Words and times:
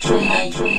country. 0.00 0.72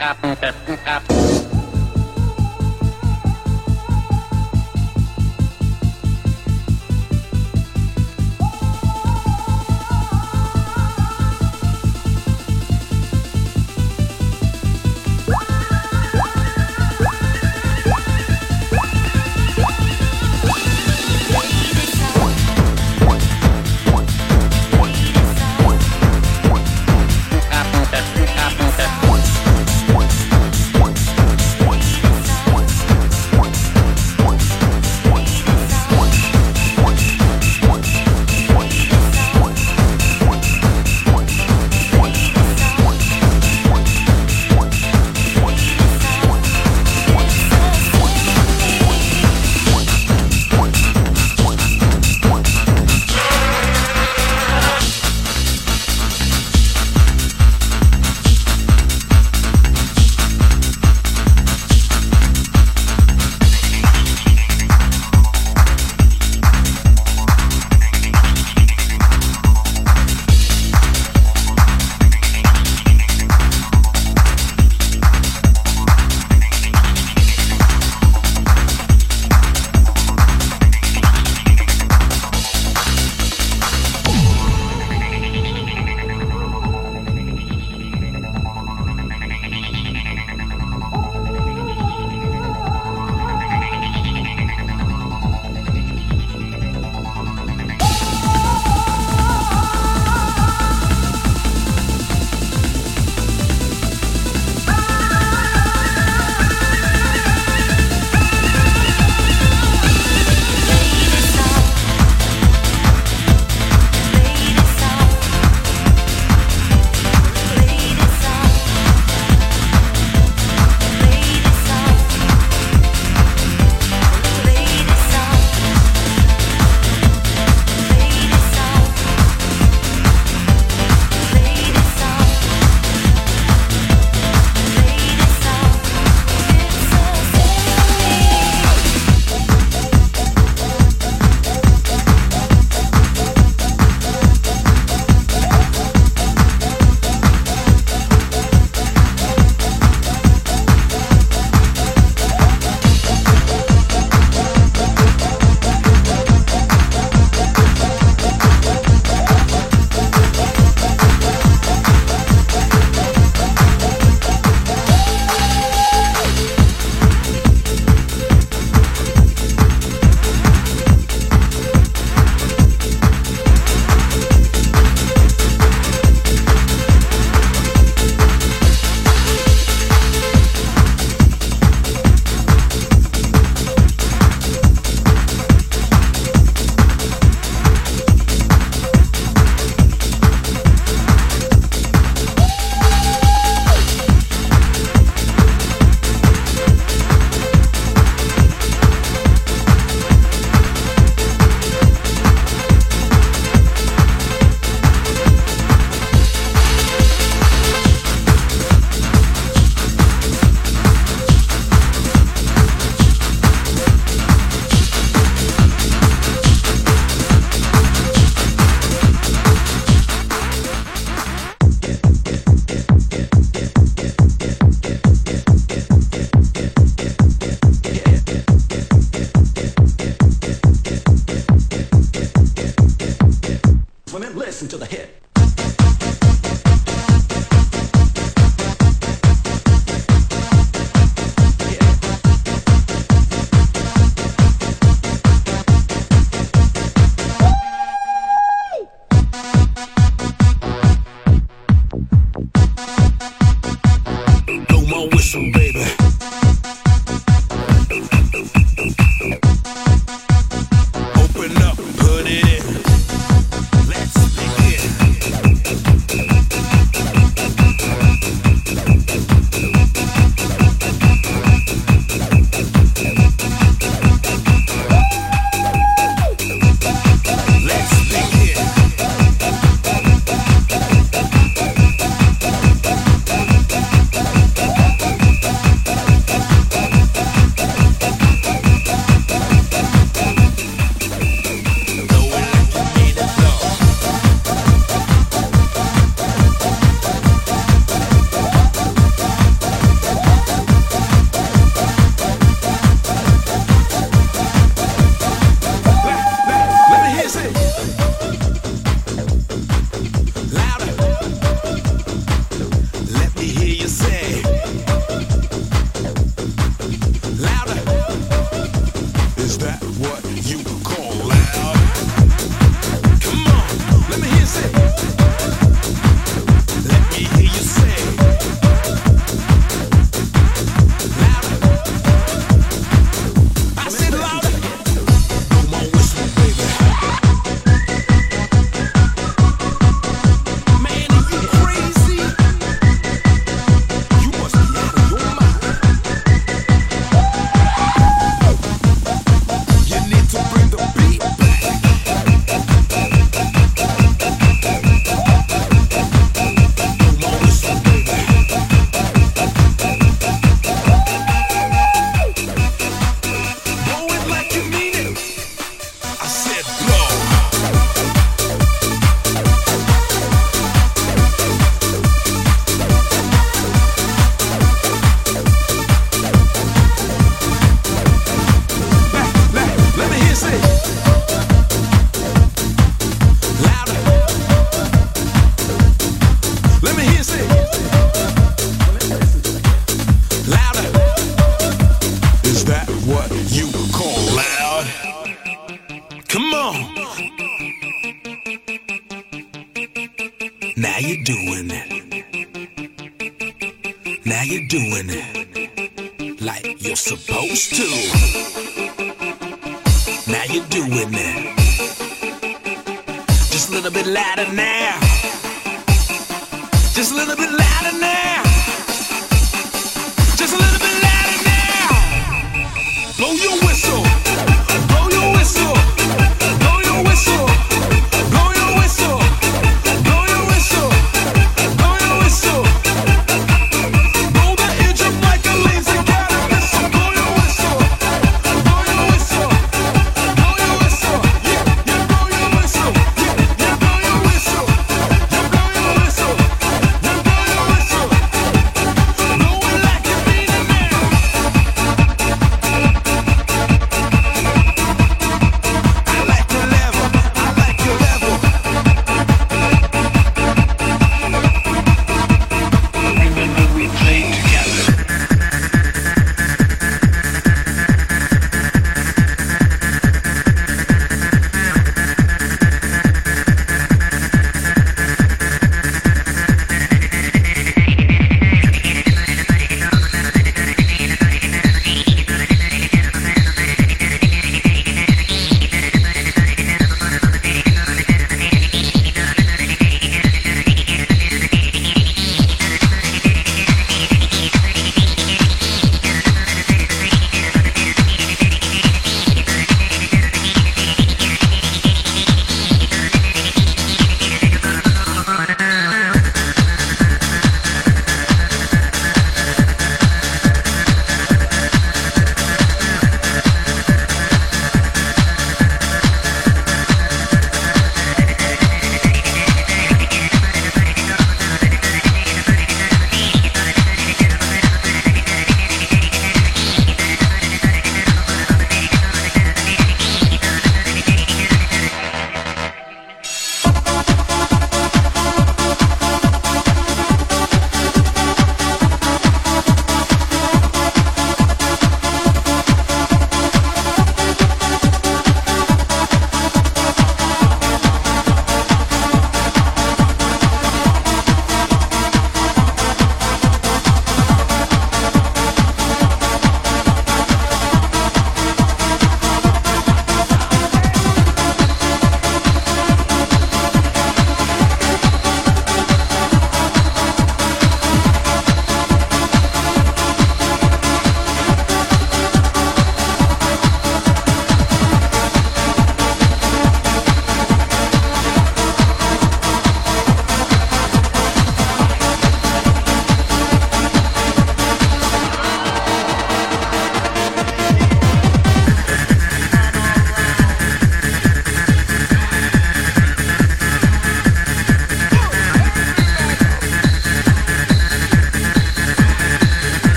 cap 0.00 0.22
cap 0.40 0.54
cap 0.66 0.78
cap 0.86 1.39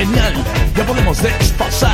genial, 0.00 0.32
ya 0.76 0.86
podemos 0.86 1.22
despasar. 1.22 1.89